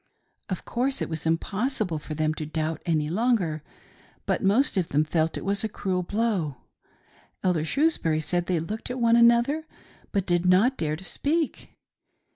[0.49, 3.61] Of course it was impossible for them to doubt any longer,
[4.25, 6.57] but most of them felt it was a cruel blow.
[7.43, 9.67] Elder Shrewsbury said they looked at one another,
[10.11, 11.75] but did not dare to speak.